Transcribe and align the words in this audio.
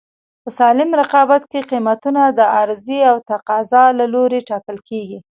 په 0.43 0.49
سالم 0.57 0.89
رقابت 1.01 1.41
کې 1.51 1.59
قیمتونه 1.71 2.21
د 2.29 2.39
عرضې 2.57 2.99
او 3.11 3.17
تقاضا 3.31 3.85
له 3.99 4.05
لورې 4.13 4.39
ټاکل 4.49 4.77
کېږي. 4.89 5.19